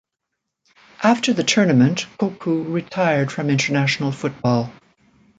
After 1.03 1.31
the 1.31 1.43
tournament, 1.43 2.07
Cocu 2.17 2.63
retired 2.73 3.31
from 3.31 3.51
international 3.51 4.11
football. 4.11 4.73